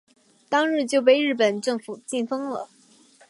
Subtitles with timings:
[0.49, 2.67] 当日就被日本政府封禁了。